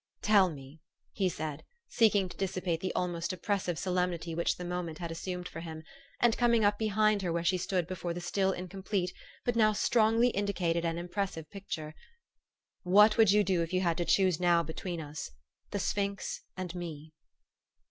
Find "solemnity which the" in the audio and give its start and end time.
3.77-4.65